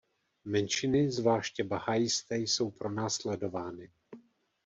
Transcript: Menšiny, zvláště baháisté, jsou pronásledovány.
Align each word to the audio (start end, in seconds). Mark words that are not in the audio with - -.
Menšiny, 0.45 1.11
zvláště 1.11 1.63
baháisté, 1.63 2.37
jsou 2.37 2.71
pronásledovány. 2.71 3.89